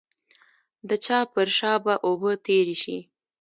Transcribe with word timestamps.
د 0.89 0.89
چا 1.05 1.19
پر 1.33 1.47
شا 1.57 1.73
به 1.83 1.93
اوبه 2.07 2.31
تېرې 2.45 2.75
شي. 2.83 2.97